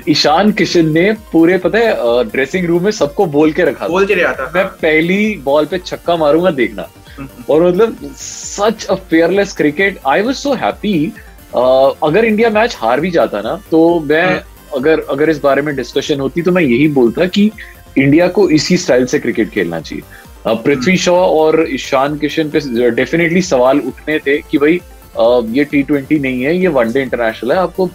ईशान 0.08 0.52
किशन 0.52 0.90
ने 0.92 1.10
पूरे 1.32 1.56
पता 1.58 1.78
है 1.78 2.24
ड्रेसिंग 2.24 2.66
रूम 2.66 2.84
में 2.84 2.90
सबको 2.90 3.26
बोल 3.26 3.52
के 3.52 3.64
रखा 3.64 3.88
बोल 3.88 4.06
के 4.06 4.14
रहा 4.14 4.32
था। 4.32 4.50
मैं 4.54 4.64
पहली 4.82 5.34
बॉल 5.44 5.66
पे 5.66 5.78
छक्का 5.78 6.16
मारूँगा 6.16 6.50
देखना। 6.50 6.88
हम्म। 7.18 7.44
और 7.50 7.66
मतलब 7.66 8.14
such 8.16 8.84
a 8.84 8.94
fearless 9.10 9.52
cricket 9.56 9.98
I 10.06 10.22
was 10.22 10.34
so 10.36 10.52
happy 10.54 11.12
अगर 11.54 12.24
इंडिया 12.24 12.50
मैच 12.50 12.76
हार 12.80 13.00
भी 13.00 13.10
जाता 13.10 13.40
ना 13.40 13.60
तो 13.70 14.00
मैं 14.00 14.24
हम्म। 14.24 14.78
अगर 14.78 15.00
अगर 15.10 15.30
इस 15.30 15.40
बारे 15.42 15.62
में 15.62 15.74
डिस्कशन 15.76 16.20
होती 16.20 16.42
तो 16.42 16.52
मैं 16.52 16.62
यही 16.62 16.88
बोलता 16.98 17.26
कि 17.26 17.50
इंडिया 17.98 18.28
को 18.28 18.48
इसी 18.50 18.76
स्टाइल 18.76 19.06
से 19.06 19.18
क्रिकेट 19.18 19.50
खेलना 19.50 19.80
चाहिए। 19.80 20.54
पृथ्वी 20.64 20.96
शॉ 20.96 21.14
और 21.14 21.66
ईशान 21.70 22.16
किशन 22.18 22.48
पे 22.50 22.90
डेफिनेटली 22.90 23.42
सवाल 23.42 23.80
उठने 23.80 24.18
थे 24.18 24.36
कि 24.50 24.58
भाई 24.58 24.80
ये 25.18 25.64
टी 25.64 25.82
ट्वेंटी 25.82 26.18
नहीं 26.18 26.42
है 26.42 26.56
ये 26.56 26.68
वनडे 26.68 27.02
इंटरनेशनल 27.02 27.52
है 27.52 27.58
आपको 27.58 27.88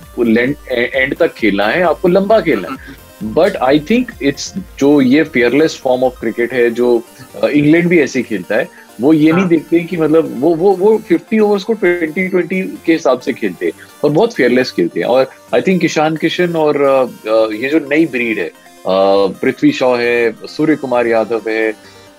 एंड 0.70 1.16
तक 1.18 1.34
खेलना 1.34 1.68
है 1.68 1.82
आपको 1.82 2.08
लंबा 2.08 2.40
खेलना 2.42 2.68
है 2.72 3.32
बट 3.34 3.56
आई 3.56 3.80
थिंक 3.80 4.12
इट्स 4.22 4.54
जो 4.80 5.00
ये 5.02 5.24
फेयरलेस 5.24 5.80
फॉर्म 5.84 6.04
ऑफ़ 6.04 6.20
क्रिकेट 6.20 6.54
है 6.54 6.70
जो 6.70 7.02
इंग्लैंड 7.44 7.88
भी 7.90 8.00
ऐसे 8.00 8.20
ही 8.20 8.24
खेलता 8.24 8.56
है 8.56 8.68
वो 9.02 9.14
ये 9.14 9.32
नहीं 9.32 9.42
हाँ। 9.42 9.50
देखते 9.50 9.80
कि 9.80 9.98
मतलब 9.98 10.36
वो 10.40 10.54
वो 10.56 10.72
वो 10.76 11.02
50 11.12 11.40
ओवर्स 11.40 11.64
को 11.64 11.74
20 11.74 12.30
20 12.36 12.68
के 12.86 12.92
हिसाब 12.92 13.20
से 13.20 13.34
खेलते 13.34 13.66
हैं 13.66 13.74
और 14.04 14.10
बहुत 14.10 14.34
फेयरलेस 14.34 14.72
खेलते 14.72 15.00
हैं 15.00 15.08
और 15.08 15.30
आई 15.54 15.62
थिंक 15.62 15.86
ईशान 15.86 16.16
किशन 16.16 16.56
और 16.56 16.82
अ, 16.82 17.04
अ, 17.30 17.50
ये 17.54 17.70
जो 17.70 17.80
नई 17.90 18.06
ब्रीड 18.06 18.40
है 18.40 18.52
पृथ्वी 18.88 19.72
शॉ 19.72 19.96
है 19.98 20.32
सूर्य 20.48 20.76
कुमार 20.76 21.08
यादव 21.08 21.50
है 21.50 21.72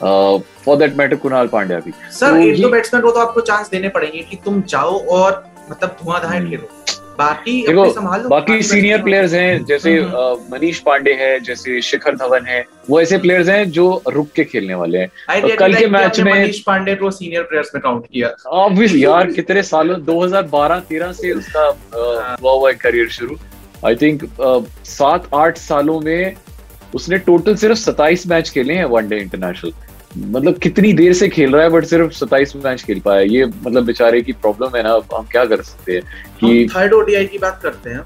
for 0.02 0.76
that 0.76 0.96
matter 0.96 1.16
Kunal 1.16 1.46
Pandya 1.46 1.78
भी। 1.78 1.92
सर 2.12 2.30
तो 2.30 2.36
एक 2.36 2.60
दो 2.62 2.68
बैट्समैन 2.68 3.02
को 3.02 3.10
तो 3.10 3.20
आपको 3.20 3.40
चांस 3.40 3.70
देने 3.70 3.88
पड़ेंगे 3.88 4.18
कि 4.20 4.36
तुम 4.44 4.62
जाओ 4.62 4.98
और 5.06 5.44
मतलब 5.70 5.96
धुआंधार 6.04 6.44
खेलो। 6.44 6.68
बाकी 7.18 7.52
देखो, 7.66 7.80
अपने 7.80 7.92
संभाल 7.92 8.20
लो 8.22 8.28
बाकी 8.28 8.62
सीनियर 8.62 9.02
प्लेयर्स 9.02 9.32
हैं 9.32 9.64
जैसे 9.64 9.96
हम्म। 9.98 10.54
मनीष 10.54 10.78
पांडे 10.78 11.12
है 11.12 11.40
जैसे 11.40 11.80
शिखर 11.82 12.16
धवन 12.16 12.44
है 12.46 12.64
वो 12.90 13.00
ऐसे 13.00 13.18
प्लेयर्स 13.18 13.48
हैं 13.48 13.70
जो 13.70 14.02
रुक 14.08 14.28
के 14.36 14.44
खेलने 14.44 14.74
वाले 14.74 14.98
हैं। 14.98 15.56
कल 15.56 15.74
के 15.74 15.86
मैच 15.86 16.20
में- 16.20 16.36
मनीष 16.36 16.60
पांडे 16.60 16.94
को 16.94 17.10
सीनियर 17.10 17.42
प्लेयर्स 17.42 17.70
में 17.74 17.80
काउंट 17.82 18.04
किया। 18.12 18.28
ऑब्वियस 18.48 18.94
यार 18.96 19.30
कितने 19.38 19.62
सालों 19.62 20.04
2012-13 20.04 21.12
से 21.12 21.32
उसका 21.32 21.66
अ, 21.68 22.36
हुआ 22.42 22.52
हुआ 22.52 22.68
है 22.68 22.74
करियर 22.74 23.08
शुरू। 23.08 23.36
आई 23.86 23.94
थिंक 23.94 24.28
सात 24.84 25.28
आठ 25.34 25.58
सालों 25.58 26.00
में 26.00 26.34
उसने 26.94 27.18
टोटल 27.18 27.56
सिर्फ़ 27.56 27.78
27 27.78 28.26
मैच 28.26 28.50
खेले 28.50 28.74
हैं 28.74 28.84
वनडे 28.84 29.16
इंटरनेशनल 29.16 29.72
मतलब 30.18 30.58
कितनी 30.58 30.92
देर 30.92 31.12
से 31.12 31.28
खेल 31.28 31.52
रहा 31.52 31.62
है 31.62 31.70
बट 31.70 31.84
सिर्फ़ 31.84 32.12
27 32.12 32.56
मैच 32.64 32.82
खेल 32.82 33.00
पाया। 33.00 33.20
ये 33.20 33.44
मतलब 33.44 33.84
बेचारे 33.84 34.22
की 34.22 34.32
प्रॉब्लम 34.32 34.76
है 34.76 34.82
ना 34.82 34.90
अब 34.90 35.04
हम 35.14 35.24
क्या 35.24 35.44
कर 35.44 35.62
सकते 35.62 35.92
हैं 35.92 36.02
कि 36.40 36.68
थर्ड 36.76 36.92
ओडीआई 36.92 37.26
की 37.26 37.38
बात 37.38 37.60
करते 37.62 37.90
हैं 37.90 38.00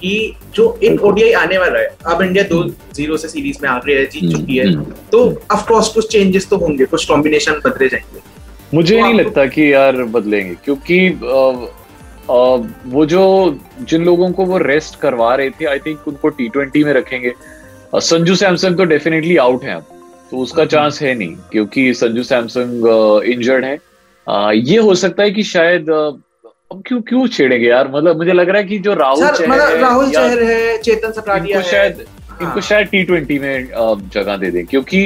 कि 0.00 0.36
जो 0.54 0.78
एक 0.82 1.02
ओडीआई 1.04 1.32
आने 1.32 1.58
वाला 1.58 1.78
है 1.78 1.96
अब 2.06 2.22
इंडिया 2.22 2.44
दो 2.44 2.62
ज़ीरो 2.94 3.16
से 3.16 3.28
सीरीज़ 3.28 3.58
में 3.62 3.68
आ 3.70 3.76
रही 3.76 3.96
है 3.96 4.06
जीत 4.06 4.30
चुकी 4.30 4.56
है 4.56 4.72
हम्म, 4.72 4.84
तो 5.12 5.42
ऑफ़ 5.52 5.68
कोर्स 5.68 5.88
कुछ 5.88 6.12
चेंजेस 6.12 6.48
तो 6.48 6.56
होंगे 6.56 6.84
कुछ 6.84 7.04
कॉम्बिनेशन 7.04 7.52
बदले 7.52 7.88
जाएँगे। 7.88 8.20
मुझे 8.74 8.96
तो 8.96 9.02
नहीं 9.02 9.14
लगता 9.14 9.46
कि 9.46 9.72
यार 9.72 10.02
बदलेंगे 10.02 10.54
क्योंकि 10.64 11.08
अ, 11.08 11.66
अ, 12.30 12.68
वो 12.86 13.06
जो 13.06 13.58
जिन 13.80 14.04
लोगों 14.04 14.32
को 14.32 14.44
वो 14.44 14.58
रेस्ट 14.58 15.00
करवा 15.00 15.34
रहे 15.34 15.50
थे 15.50 15.64
आई 15.64 15.78
थिंक 15.78 16.08
उनको 16.08 16.28
टी 16.28 16.48
ट्वेंटी 16.48 16.84
में 16.84 16.92
रखेंगे। 16.92 17.32
संजू 17.94 18.34
सैमसंग 18.34 18.76
तो 18.76 18.84
डेफिनेटली 18.84 19.36
आउट 19.36 19.64
है 19.64 19.74
अब। 19.74 19.84
तो 20.32 20.38
उसका 20.38 20.64
चांस 20.64 21.00
है 21.02 21.14
नहीं 21.14 21.34
क्योंकि 21.52 21.92
संजू 21.94 22.22
सैमसंग 22.22 22.86
इंजर्ड 23.32 23.64
है। 23.64 23.76
अ, 24.26 24.50
ये 24.54 24.76
हो 24.78 24.94
सकता 24.94 25.22
है 25.22 25.30
कि 25.30 25.42
शायद 25.42 25.90
अब 25.90 26.82
क्यों 26.86 27.00
क्यों 27.00 27.26
छेड़ेंगे 27.28 27.66
यार? 27.68 27.90
मतलब 27.94 28.16
मुझे 28.16 28.32
लग 28.32 28.48
रहा 28.48 28.58
है 28.58 28.64
कि 28.64 28.78
जो 28.78 28.94
राहुल 28.94 29.24
मतलब 29.24 29.50
है 29.50 29.80
राहुल 29.80 30.10
चहर 30.10 30.42
है 30.42 30.78
चेतन 30.78 31.46
है। 31.46 31.62
शायद 31.62 32.04
हाँ। 32.28 32.38
इनको 32.42 32.60
शायद 32.60 32.86
टी 32.86 33.02
ट्वेंटी 33.02 33.38
में 33.38 33.68
जगह 34.14 34.36
दे 34.36 34.50
दें 34.50 34.64
क्योंकि 34.66 35.04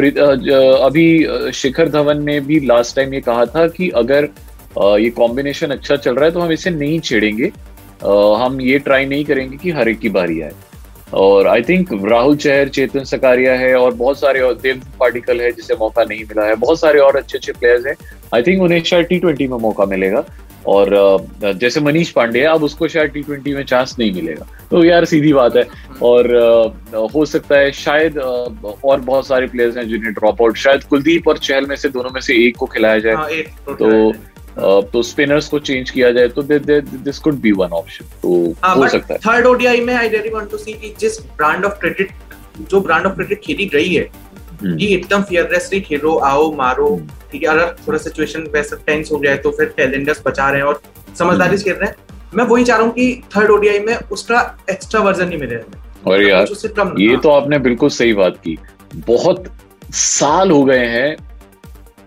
अभी 0.00 1.52
शिखर 1.52 1.88
धवन 1.88 2.22
ने 2.24 2.40
भी 2.40 2.60
लास्ट 2.60 2.96
टाइम 2.96 3.14
ये 3.14 3.20
कहा 3.20 3.46
था 3.46 3.66
कि 3.68 3.88
अगर 3.96 4.28
ये 4.78 5.10
कॉम्बिनेशन 5.10 5.70
अच्छा 5.70 5.96
चल 5.96 6.14
रहा 6.14 6.24
है 6.24 6.30
तो 6.30 6.40
हम 6.40 6.52
इसे 6.52 6.70
नहीं 6.70 7.00
छेड़ेंगे। 7.00 7.50
हम 8.42 8.60
ये 8.60 8.78
ट्राई 8.78 9.06
नहीं 9.06 9.24
करेंगे 9.24 9.56
कि 9.56 9.70
हर 9.70 9.88
एक 9.88 9.98
की 9.98 10.08
बारी 10.08 10.40
आए। 10.40 10.52
और 11.14 11.46
आई 11.46 11.62
थिंक 11.62 11.88
राहुल 12.04 12.36
चहर 12.36 12.68
चेतन 12.68 13.04
सकारिया 13.04 13.52
है 13.54 13.74
और 13.76 13.94
बहुत 13.94 14.20
सारे 14.20 14.40
और 14.40 14.54
देव 14.54 14.82
पार्टिकल 15.00 15.40
है 15.40 15.50
जिसे 15.52 15.74
मौका 15.74 16.04
नहीं 16.04 16.24
मिला 16.24 16.44
है। 16.46 16.54
बहुत 16.56 16.80
सारे 16.80 16.98
और 17.00 17.16
अच्छे 17.16 17.38
अच्छे 17.38 17.52
प्लेयर्स 17.52 17.86
हैं। 17.86 17.94
आई 18.34 18.42
थिंक 18.42 18.62
उन्हें 18.62 18.82
शायद 18.82 19.06
टी 19.06 19.18
ट्वेंटी 19.18 19.46
में 19.48 19.58
मौका 19.58 19.84
मिलेगा। 19.86 20.24
और 20.66 20.90
जैसे 21.56 21.80
मनीष 21.80 22.10
पांडे 22.10 22.40
है 22.40 22.46
अब 22.46 22.62
उसको 22.64 22.88
शायद 22.88 23.10
टी 23.10 23.20
ट्वेंटी 23.22 23.52
में 23.54 23.62
चांस 23.64 23.94
नहीं 23.98 24.12
मिलेगा। 24.12 24.46
तो 24.70 24.82
यार 24.84 25.04
सीधी 25.04 25.32
बात 25.32 25.56
है। 25.56 25.64
और 26.02 26.26
हो 27.14 27.24
सकता 27.26 27.58
है 27.58 27.70
शायद 27.72 28.18
और 28.18 29.00
बहुत 29.00 29.26
सारे 29.26 29.46
प्लेयर्स 29.46 29.76
हैं 29.76 29.88
जिन्हें 29.88 30.12
ड्रॉप 30.14 30.42
आउट 30.42 30.56
शायद 30.56 30.84
कुलदीप 30.84 31.28
और 31.28 31.38
चहल 31.38 31.66
में 31.66 31.76
से 31.76 31.88
दोनों 31.88 32.10
में 32.10 32.20
से 32.20 32.34
एक 32.46 32.56
को 32.56 32.66
खिलाया 32.66 32.98
जाए। 32.98 33.14
हाँ, 33.14 33.28
तो 33.70 34.12
तो 34.92 35.02
स्पिनर्स 35.02 35.48
को 35.48 35.58
चेंज 35.60 35.90
किया 35.90 36.10
जाए 36.12 36.28
तो 36.28 36.42
this 36.42 37.18
could 37.18 37.40
be 37.40 37.52
one 37.52 37.72
option 37.72 38.04
तो 38.22 38.30
हो 38.76 38.88
सकता 38.88 39.14
है। 39.14 39.18
थर्ड 39.26 39.46
ओडीआई 39.46 39.80
में 39.80 39.94
I 39.94 40.08
really 40.08 40.30
want 40.30 40.50
to 40.50 40.56
see 40.56 40.72
कि 40.72 40.94
जिस 41.00 41.20
ब्रांड 41.36 41.64
ऑफ़ 41.64 41.78
क्रिकेट 41.80 42.10
जो 42.70 42.80
ब्रांड 42.80 43.06
ऑफ़ 43.06 43.14
क्रिकेट 43.14 43.40
खेली 43.44 43.66
गई 43.66 43.94
है 43.94 44.02
हम्म, 44.02 44.76
कि 44.76 44.94
एकदम 44.94 45.22
फियरलेसली 45.22 45.80
खेलो 45.80 46.16
आओ 46.26 46.50
मारो 46.56 46.88
ठीक 47.32 47.42
है 47.42 47.48
अगर 47.48 47.74
थोड़ा 47.86 47.98
सिचुएशन 47.98 48.46
वैसा 48.52 48.76
टेंस 48.86 49.12
हो 49.12 49.18
गया 49.18 49.32
है 49.32 49.38
तो 49.38 49.50
फिर 49.50 49.72
टैलेंडर्स 49.76 50.22
बचा 50.26 50.48
रहे 50.50 50.60
हैं 50.60 50.68
और 50.68 50.80
समझदारी 51.18 51.58
से 51.58 51.64
खेल 51.64 51.74
रहे 51.74 51.88
हैं। 51.88 51.96
मैं 52.34 52.44
वही 52.44 52.64
चाह 52.64 52.76
रहा 52.76 52.86
हूँ 52.86 52.94
कि 52.94 53.22
थर्ड 53.36 53.50
ओडीआई 53.50 53.78
में 53.80 53.94
उसका 54.12 54.40
एक्स्ट्रा 54.70 55.00
वर्जन 55.00 55.28
नहीं 55.28 55.38
मिले। 55.38 55.56
और 56.06 56.22
यार 56.22 56.46
ये 57.00 57.16
तो 57.16 57.30
आपने 57.30 57.58
बिल्कुल 57.58 57.88
सही 57.90 58.12
बात 58.14 58.36
की। 58.44 58.56
बहुत 58.96 59.44
साल 59.92 60.50
हो 60.50 60.62
गए 60.64 60.86
हैं 60.86 61.16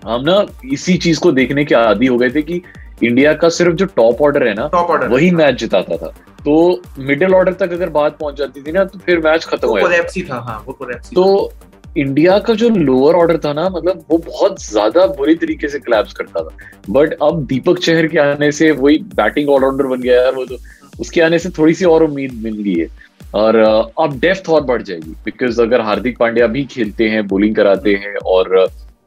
हम 0.04 0.22
ना 0.22 0.46
इसी 0.74 0.98
चीज़ 0.98 1.20
को 1.20 1.32
देखने 1.32 1.66
के 1.66 1.76
आदि 1.76 2.08
हो 2.08 2.18
गए 2.18 2.30
थे 2.30 2.42
कि 2.42 2.62
इंडिया 3.04 3.34
का 3.34 3.50
सिर्फ़ 3.50 3.76
जो 3.76 3.86
टॉप 3.96 4.22
ऑर्डर 4.22 4.48
है 4.48 4.54
ना 4.54 4.68
टॉप 4.68 4.90
ऑर्डर 4.90 5.08
वही 5.08 5.32
मैच 5.32 5.60
जिताता 5.60 5.98
था। 5.98 6.08
तो 6.40 6.82
मिडिल 7.00 7.34
ऑर्डर 7.36 7.54
तक 7.56 7.72
अगर 7.74 7.90
बात 7.92 8.18
पहुँच 8.20 8.38
जाती 8.38 8.62
थी 8.62 8.72
ना 8.72 8.84
तो 8.86 9.00
फिर 9.00 9.20
मैच 9.20 9.46
खत्म 9.46 9.68
हो 9.68 9.80
जाता 9.80 10.22
था 10.30 10.40
हाँ 10.42 10.64
वो 10.68 10.78
तो 11.16 11.52
इंडिया 11.98 12.38
का 12.40 12.54
जो 12.54 12.70
लोअर 12.70 13.16
ऑर्डर 13.16 13.38
था 13.38 13.54
ना 13.54 13.68
मतलब 13.70 14.04
वो 14.12 14.18
बहुत 14.18 14.62
ज़्यादा 14.64 15.06
बुरी 15.08 15.36
तरीके 15.36 15.68
से 15.68 15.80
क्लैप्स 15.80 16.14
करता 16.14 16.44
था। 16.44 16.56
बट 16.90 17.14
अब 17.24 17.46
दीपक 17.46 17.80
चहर 17.80 18.08
के 18.08 18.20
आने 18.20 18.52
से 18.52 18.70
वही 18.74 18.98
बैटिंग 19.16 19.50
ऑलराउंडर 19.50 19.88
बन 19.88 20.02
गया 20.02 20.22
यार 20.22 20.36
वो 20.36 20.46
तो। 20.46 20.58
उसके 21.00 21.22
आने 21.22 21.40
से 21.40 21.50
थोड़ी 21.50 21.74
सी 21.74 21.86
और 21.86 22.04
उम्मीद 22.04 22.34
मिल 22.44 22.62
गई 22.64 22.76
है। 22.76 22.88
और 23.34 23.56
अब 23.56 24.18
डेप्थ 24.20 24.50
और 24.50 24.62
बढ़ 24.64 24.82
जाएगी। 24.82 25.12
बिकॉज़ 25.26 25.62
अगर 25.62 25.82
हार्दिक 25.82 26.18
पांड्या 26.18 26.48
भी 26.48 26.64
खेलते 26.66 27.10
हैं 27.10 27.28
बॉलिंग 27.28 27.56
कराते 27.56 27.94
हैं 27.96 28.16
और 28.26 28.56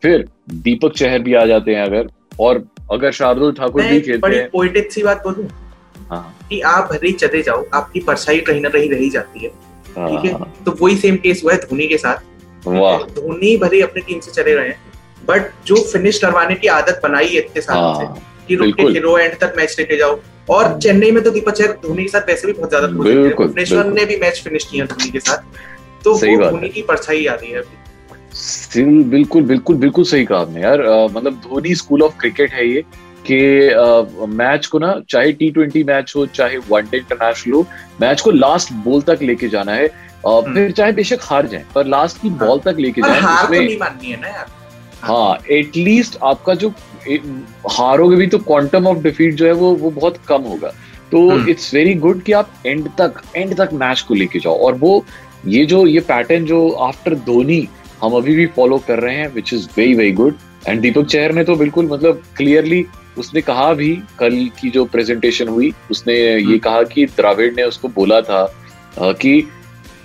फिर 0.04 0.24
दीपक 0.62 0.92
चहर 0.96 1.18
भी 1.18 1.34
आ 1.34 1.44
जाते 1.46 1.74
हैं 1.74 1.82
अगर 1.82 2.08
और 2.40 2.64
अगर 2.92 3.12
शार्दुल 3.12 3.52
ठाकुर 3.52 3.82
भी 3.82 4.00
खेलते 4.00 4.18
बड़ी 4.20 4.36
हैं। 4.36 4.48
पोइटिक 4.50 4.92
सी 4.92 5.02
बात 5.02 5.22
बोलूँ 5.24 5.48
हाँ। 6.10 6.46
कि 6.50 6.60
आप 6.70 6.88
भले 6.92 7.06
ही 7.06 7.12
चले 7.14 7.42
जाओ 7.42 7.64
आपकी 7.74 8.00
परछाई 8.08 8.40
कहीं 8.48 8.60
ना 8.60 8.68
कहीं 8.68 8.90
रही 8.90 9.08
जाती 9.10 9.40
है 9.40 9.48
ठीक 9.48 10.24
है? 10.24 10.32
हाँ, 10.32 10.52
तो 10.66 10.76
वही 10.80 10.96
सेम 10.96 11.16
केस 11.18 11.40
हुआ 11.44 11.52
है 11.52 11.58
धोनी 11.60 11.86
के 11.88 11.98
साथ। 11.98 12.66
वाह। 12.66 13.02
धोनी 13.14 13.56
भले 13.56 13.76
ही 13.76 13.82
अपनी 13.82 14.02
टीम 14.02 14.20
से 14.20 14.30
चले 14.32 14.54
गए 14.54 14.68
हैं 14.68 14.78
बट 15.28 15.50
जो 15.66 15.76
फिनिश 15.92 16.18
करवाने 16.18 16.54
की 16.54 16.68
आदत 16.70 17.00
बनाई 17.02 17.26
है 17.26 17.38
इतने 17.38 17.62
सालों 17.62 17.94
से 17.98 18.04
हाँ 18.04 18.22
कि 18.48 18.54
रुक 18.54 18.74
के। 18.76 18.92
खेलो 18.92 19.16
एंड 19.18 19.38
तक 19.40 19.54
मैच 19.56 19.76
लेके 19.78 19.96
जाओ 19.96 20.18
और 20.50 20.78
चेन्नई 20.80 21.10
में 21.10 21.22
तो 21.24 21.30
दीपक 21.30 21.52
चहर 21.52 21.72
धोनी 21.82 22.02
के 22.02 22.08
साथ 22.08 22.28
वैसे 22.28 22.46
भी 22.46 22.52
बहुत 22.52 22.68
ज़्यादा 22.70 22.88
भुवनेश्वर 22.88 23.86
ने 23.92 24.04
भी 24.04 24.16
मैच 24.18 24.40
फिनिश 24.44 24.64
किया 24.64 24.86
धोनी 24.86 25.10
के 25.10 25.20
साथ। 25.20 26.02
तो 26.04 26.14
वो 26.14 26.50
धोनी 26.50 26.68
की 26.68 26.82
परछाई 26.82 27.26
आ 27.26 27.34
रही 27.34 27.50
है 27.50 27.58
अभी। 27.58 27.82
स्टिल 28.34 29.02
बिल्कुल 29.04 29.42
बिल्कुल 29.42 29.76
बिल्कुल 29.76 30.04
सही 30.04 30.24
कहा 30.24 30.38
आपने 30.38 30.60
यार। 30.62 30.82
मतलब 31.12 31.34
धोनी 31.44 31.74
स्कूल 31.74 32.02
ऑफ़ 32.02 32.16
क्रिकेट 32.20 32.52
है 32.52 32.68
ये 32.68 32.82
कि 33.30 34.26
मैच 34.36 34.66
को 34.66 34.78
ना 34.78 34.94
चाहे 35.10 35.32
टी 35.32 35.50
ट्वेंटी 35.50 35.84
मैच 35.84 36.12
हो 36.16 36.24
चाहे 36.26 36.56
वनडे 36.70 36.96
इंटरनेशनल 36.96 37.54
हो 37.54 37.66
मैच 38.00 38.20
को 38.20 38.30
लास्ट 38.30 38.72
बॉल 38.84 39.02
तक 39.02 39.22
लेके 39.22 39.48
जाना 39.48 39.72
है। 39.72 39.86
अ, 39.86 40.40
फिर 40.44 40.70
चाहे 40.70 40.92
बेशक 40.92 41.18
हार 41.22 41.46
जाए 41.46 41.64
पर 41.74 41.86
लास्ट 41.86 42.20
की 42.22 42.30
बॉल 42.42 42.58
तक 42.58 42.76
लेके 42.78 43.02
जाए 43.02 43.20
हार 43.20 43.46
तो 43.46 43.52
नहीं 43.52 43.78
माननी 43.78 44.10
है 44.10 44.20
ना 44.20 44.28
यार। 44.28 44.46
हाँ। 45.02 45.38
एटलीस्ट 45.50 46.18
आपका 46.22 46.54
जो 46.54 46.68
हारोगे 47.70 48.16
भी 48.16 48.26
तो 48.26 48.38
क्वांटम 48.40 48.86
ऑफ़ 48.86 48.98
डिफीट 48.98 49.34
जो 49.34 49.46
है 49.46 49.52
वो 49.52 49.74
वो 49.76 49.90
बहुत 49.90 50.16
कम 50.28 50.42
होगा। 50.42 50.72
तो 51.12 51.28
हम्म। 51.30 51.48
इट्स 51.50 51.72
वेरी 51.74 51.94
गुड 51.94 52.22
कि 52.22 52.32
आप 52.32 52.50
एंड 52.66 52.88
तक 52.98 53.20
एंड 53.36 53.56
तक 53.56 53.70
मैच 53.72 54.00
को 54.00 54.14
लेके 54.14 54.38
जाओ। 54.38 54.58
और 54.58 54.74
वो 54.74 55.04
ये 55.46 55.64
जो 55.66 55.86
ये 55.86 56.00
पैटर्न 56.00 56.44
जो 56.44 56.68
आफ्टर 56.82 57.14
धोनी 57.14 57.66
हम 58.02 58.12
अभी 58.12 58.34
भी 58.36 58.46
फॉलो 58.56 58.78
कर 58.78 59.00
रहे 59.00 59.14
हैं 59.16 59.32
which 59.34 59.52
is 59.54 59.68
very 59.76 59.94
very 59.94 60.12
good 60.12 60.34
and 60.68 60.80
Deepak 60.80 61.06
Chahar 61.06 61.32
ने 61.32 61.44
तो 61.44 61.56
बिल्कुल 61.56 61.86
मतलब 61.86 62.22
क्लियरली 62.36 62.84
उसने 63.18 63.40
कहा 63.40 63.72
भी 63.74 63.94
कल 64.18 64.48
की 64.60 64.70
जो 64.70 64.84
प्रेजेंटेशन 64.84 65.48
हुई 65.48 65.72
उसने 65.90 66.14
ये 66.14 66.42
हम्म। 66.42 66.58
कहा 66.58 66.82
कि 66.84 67.06
द्राविड 67.06 67.56
ने 67.56 67.62
उसको 67.62 67.88
बोला 67.90 68.20
था 68.20 68.46
कि 68.98 69.38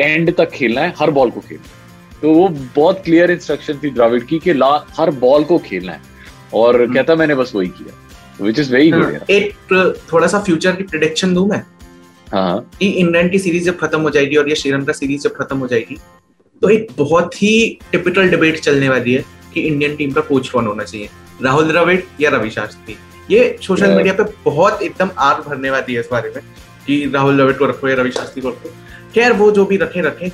एंड 0.01 0.35
तक 0.35 0.51
खेलना 0.51 0.81
है 0.81 0.93
हर 0.99 1.11
बॉल 1.11 1.31
को 1.31 1.39
खेलना 1.39 1.77
तो 2.21 2.33
वो 2.33 2.47
बहुत 2.75 3.01
क्लियर 3.05 3.31
इंस्ट्रक्शन 3.31 3.79
थी 3.83 3.89
द्राविड 3.89 4.25
की 4.25 4.39
कि 4.39 4.53
ला 4.53 4.71
हर 4.89 5.11
बॉल 5.17 5.43
को 5.43 5.57
खेलना 5.57 5.91
है। 5.91 6.01
और 6.53 6.81
हम्म। 6.81 6.93
कहता 6.93 7.15
मैंने 7.15 7.35
बस 7.35 7.51
वही 7.55 7.67
किया 7.69 8.43
विच 8.43 8.59
इज़ 8.59 8.73
वेरी 8.73 8.91
गुड 8.91 9.03
हाँ, 9.05 9.25
एक 9.29 9.97
थोड़ा 10.13 10.27
सा 10.27 10.39
फ्यूचर 10.39 10.75
की 10.75 10.83
प्रिडिक्शन 10.83 11.33
दूँ 11.33 11.47
मैं? 11.47 11.61
हाँ 12.27 12.69
कि 12.79 12.87
इंग्लैंड 12.89 13.31
की 13.31 13.39
सीरीज़ 13.39 13.65
जब 13.65 13.77
खत्म 13.79 14.01
हो 14.01 14.09
जाएगी 14.09 14.35
और 14.35 14.49
ये 14.49 14.55
श्रीलंका 14.55 14.93
सीरीज़ 14.93 15.21
जब 15.21 15.35
खत्म 15.35 15.57
हो 15.57 15.67
जाएगी 15.67 15.97
तो 16.61 16.69
एक 16.69 16.87
बहुत 16.97 17.41
ही 17.41 17.79
टिपिकल 17.91 18.29
डिबेट 18.29 18.59
चलने 18.59 18.89
वाली 18.89 19.13
है 19.13 19.23
कि 19.53 19.61
इंडियन 19.61 19.95
टीम 19.95 20.11
का 20.11 20.21
कोच 20.21 20.49
कौन 20.49 20.67
होना 20.67 20.83
चाहिए? 20.83 21.09
राहुल 21.43 21.67
द्रविड़ 21.67 21.99
या 22.21 22.29
रवि 22.29 22.49
शास्त्री? 22.49 22.95
ये 23.31 23.57
सोशल. 23.61 23.95
मीडिया 23.95 24.13
पे 24.13 24.23
बहुत 24.45 24.81
एकदम 24.81 25.09
आग 25.19 25.43
भरने 25.47 25.69
वाली 25.69 25.93
है 25.93 25.99
इस 25.99 26.09
बारे 26.11 26.31
में 26.35 26.43
कि 26.87 27.11
राहुल 27.13 27.37
द्रविड़ 27.37 27.55
को 27.57 27.65
रखो 27.65 27.87
या 27.87 27.95
रवि 27.95 28.11
शास्त्री 28.11 28.41
को 28.41 28.49
रखो। 28.49 28.69
खैर 29.15 29.33
वो 29.33 29.51
जो 29.51 29.65
भी 29.65 29.77
रखे 29.77 30.01
रखे। 30.01 30.31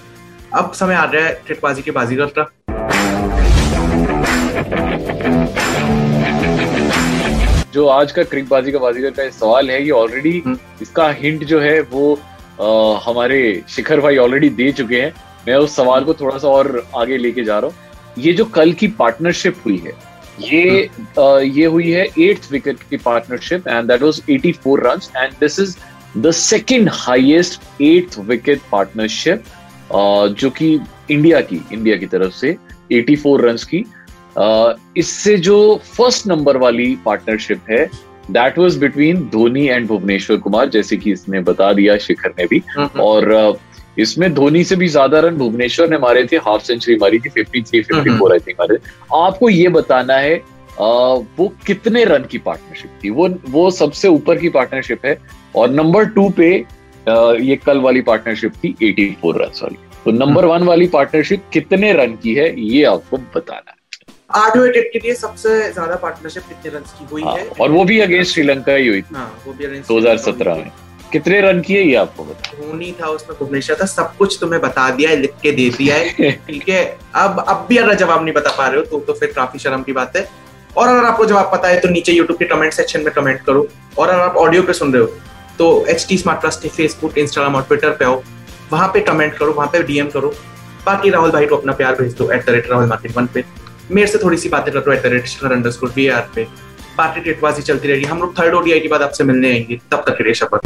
अब 0.54 0.72
समय 0.74 0.96
आ 0.96 1.04
रहा 1.04 1.26
है 1.26 1.42
ट्रिकबाजी 1.46 1.82
के 1.82 1.92
बाजीगर 1.92 2.26
का 2.38 2.52
जो 7.74 7.88
आज 7.88 8.12
का 8.12 8.24
क्रिकबाजी 8.24 8.72
का 8.72 8.80
बाजीगर 8.80 9.10
का 9.10 9.30
सवाल 9.30 9.70
है 9.72 9.84
ये 9.84 9.90
ऑलरेडी 9.92 10.42
हम्म। 10.46 10.58
इसका 10.82 11.10
हिंट 11.12 11.44
जो 11.44 11.60
है 11.60 11.80
वो 11.82 12.14
अ, 12.60 13.00
हमारे 13.06 13.40
शिखर 13.70 14.00
भाई 14.00 14.18
ऑलरेडी 14.18 14.50
दे 14.50 14.72
चुके 14.72 15.02
हैं। 15.02 15.14
मैं 15.48 15.56
उस 15.56 15.76
सवाल 15.76 16.04
को 16.04 16.14
थोड़ा 16.14 16.38
सा 16.38 16.48
और 16.48 16.86
आगे 16.98 17.18
लेके 17.18 17.44
जा 17.44 17.60
रहा 17.60 17.70
हूँ। 17.70 18.24
ये 18.24 18.34
जो 18.34 18.46
कल 18.46 18.72
की 18.74 18.88
पार्टनरशिप 19.00 19.56
हुई 19.66 19.78
है 19.78 19.94
ये 20.42 20.82
अ, 21.20 21.40
ये 21.40 21.66
हुई 21.66 21.92
है 21.92 22.06
एट्थ 22.20 22.52
विकेट 22.52 22.78
की 22.90 22.98
partnership 22.98 23.68
and 23.68 23.88
that 23.88 24.02
was 24.02 24.22
84 24.30 24.78
runs 24.86 25.12
and 25.18 25.34
this 25.40 25.60
is 25.60 25.76
the 26.18 26.32
second 26.32 26.90
highest 26.94 27.82
eighth 27.82 28.20
wicket 28.20 28.62
partnership 28.72 29.44
जो 30.40 30.50
कि 30.50 30.80
इंडिया 31.12 31.42
की 31.42 31.62
इंडिया 31.74 31.96
की 31.98 32.06
तरफ़ 32.06 32.34
से 32.34 32.56
84 32.94 33.40
रन 33.42 33.58
की। 33.74 33.84
इससे 35.00 35.36
जो 35.38 35.58
फ़र्स्ट 35.98 36.28
नंबर 36.28 36.58
वाली 36.58 36.96
पार्टनरशिप 37.06 37.70
है 37.70 37.86
that 38.32 38.58
was 38.60 38.78
between 38.78 39.22
Dhoni 39.32 39.66
and 39.68 39.88
Bhuvneshwar 39.88 40.38
Kumar 40.38 40.70
जैसे 40.70 40.98
कि 40.98 41.12
इसने 41.12 41.40
बता 41.50 41.72
दिया 41.74 41.98
शिखर 41.98 42.34
ने 42.40 42.46
भी। 42.46 42.62
और 43.00 43.32
अ, 43.32 43.52
इसमें 43.98 44.34
धोनी 44.34 44.64
से 44.64 44.76
भी 44.76 44.88
ज़्यादा 44.88 45.20
रन 45.20 45.36
भुवनेश्वर 45.38 45.90
ने 45.90 45.98
मारे 45.98 46.24
थे 46.32 46.38
हाफ़ 46.46 46.64
सेंचुरी 46.64 46.98
मारी 47.02 47.20
थी 47.20 47.30
53 47.32 47.84
54 47.84 48.32
आई 48.34 48.40
थिंक 48.40 48.60
मारे 48.60 48.78
थे। 48.78 48.94
आपको 49.18 49.50
ये 49.50 49.70
बताना 49.70 50.18
है 50.18 50.36
अ, 50.36 50.84
वो 51.38 51.48
कितने 51.68 52.04
रन 52.06 52.24
की 52.32 52.38
पार्टनरशिप 52.38 53.00
थी? 53.04 53.10
वो 53.10 53.28
वो 53.50 53.70
सबसे 53.72 54.08
ऊपर 54.08 54.38
की 54.38 54.50
पार्टनरशिप 54.50 55.06
है 55.06 55.18
और 55.56 55.70
नंबर 55.72 56.06
टू 56.16 56.30
पे 56.38 56.50
अ, 57.08 57.14
ये 57.40 57.56
कल 57.56 57.80
वाली 57.80 58.02
पार्टनरशिप 58.02 58.54
थी 58.64 58.76
84 58.84 59.38
रन 59.38 59.52
वाली 59.62 59.78
तो 60.06 60.12
नंबर 60.12 60.46
वन 60.46 60.64
वाली 60.64 60.88
पार्टनरशिप 60.88 61.44
कितने 61.54 61.92
रन 61.94 62.16
की 62.24 62.34
है 62.34 62.50
ये 62.62 62.84
आपको 62.86 63.18
बताना 63.36 63.72
है। 63.72 63.74
आठवें 64.36 64.64
विकेट 64.64 64.90
के 64.94 65.00
लिए 65.00 65.14
सबसे 65.16 65.50
ज़्यादा 65.74 65.96
पार्टनरशिप 65.96 66.44
कितने 66.44 66.72
रन 66.78 66.84
की 67.00 67.06
हुई 67.12 67.22
हाँ, 67.24 67.36
है? 67.38 67.48
और 67.62 67.72
वो 67.72 67.84
भी 67.86 68.00
अगेंस्ट 68.00 68.34
श्रीलंका 68.34 68.74
ही 68.74 68.88
हुई 68.88 69.02
थी। 69.02 69.16
हाँ 69.16 69.42
वो 69.46 69.54
भी 69.54 69.66
against 69.66 69.88
2017 69.88 70.56
में। 70.56 70.72
कितने 71.12 71.40
रन 71.42 71.60
किए 71.62 71.82
ये 71.82 71.96
आपको 71.96 72.24
धोनी 72.24 72.92
था 73.02 73.08
उसमें 73.10 73.38
भुवनेश्वर 73.40 73.78
था 73.82 73.86
सब 73.86 74.16
कुछ 74.18 74.38
तुम्हें 74.42 74.62
बता 74.62 74.90
दिया 74.96 75.10
है 75.10 75.16
लिख 75.16 75.34
के 75.42 75.52
दे 75.52 75.70
दिया 75.78 75.96
है 75.96 76.32
ठीक 76.48 76.70
है? 76.70 76.84
अब 77.16 77.44
अब 77.48 77.66
भी 77.70 77.78
अगर 77.78 77.96
जवाब 77.96 78.24
नहीं 78.24 78.34
बता 78.34 78.56
पा 78.58 78.68
रहे 78.68 78.80
हो 78.80 78.86
तो 78.86 79.00
तो 79.00 79.14
फिर 79.14 79.32
काफ़ी 79.36 79.60
शर्म 79.60 79.84
की 79.84 79.94
बात 79.94 80.16
है। 80.18 80.28
और 80.78 80.88
अगर 80.88 81.06
आपको 81.06 81.26
जवाब 81.26 81.52
पता 81.52 81.68
है 81.68 81.80
तो 81.80 81.90
नीचे 81.90 82.14
यूट्यूब 82.14 82.40
के 82.40 82.46
कमेंट 82.46 82.74
सेक्शन 82.74 83.02
में 83.02 83.14
कमेंट 83.14 83.42
करो। 83.42 83.68
और 83.98 84.10
अगर 84.10 84.22
आप 84.22 84.38
ऑडियो 84.38 84.64
पे 84.64 84.74
सुन 84.74 84.94
रहे 84.94 85.02
हो 85.02 85.08
तो 85.58 85.86
H 85.90 86.06
T 86.10 86.18
smart 86.18 86.42
plus 86.42 86.60
Facebook 86.68 87.18
Instagram 87.18 87.56
और 87.56 87.64
ट्विटर 87.64 87.92
पे 88.00 88.06
आओ। 88.06 88.22
वहाँ 88.72 88.88
पे 88.94 89.00
कमेंट 89.02 89.34
करो 89.38 89.54
वहाँ 89.54 89.70
पे 89.74 89.84
डीएम 89.84 90.10
करो। 90.10 90.34
बाकी 90.86 91.10
राहुल 91.10 91.32
भाई 91.32 91.46
को 91.46 91.56
अपना 91.56 91.74
प्यार 91.74 91.96
भेज 91.96 92.14
दो 92.18 92.30
at 92.32 92.46
the 92.46 92.50
rate 92.50 92.70
Rahul 92.70 92.88
market 92.88 93.18
one 93.18 93.28
पे। 93.34 93.44
मेरे 93.92 94.08
से 94.08 94.18
थोड़ी 94.18 94.38
सी 94.38 94.50
बातें 94.50 94.74
कर 94.74 94.80
दो 94.80 94.92
at 94.92 95.04
the 95.04 95.12
rate 95.14 95.52
under 95.52 95.72
score 95.72 95.92
we 95.96 96.08
are 96.10 96.30
पे। 96.36 96.48
पार्टी 96.98 97.22
टेटबाजी 97.22 97.62
चलती 97.62 97.88
रहेगी। 97.88 98.06
हम 98.06 98.20
लोग 98.20 98.40
थर्ड 98.40 98.54
ओडीआई 98.54 98.80
के 98.80 98.88
बाद 98.88 99.02
आपसे 99.02 99.24
मिलने 99.24 99.52
आएँगे। 99.52 99.80
तब 99.92 100.04
तक 100.08 100.18
के 100.18 100.24
लिए 100.24 100.34
शपथ। 100.34 100.66